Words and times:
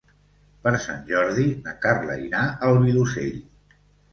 Per 0.63 0.71
Sant 0.85 1.03
Jordi 1.09 1.45
na 1.67 1.75
Carla 1.85 2.17
irà 2.25 2.41
al 2.71 2.81
Vilosell. 2.87 3.37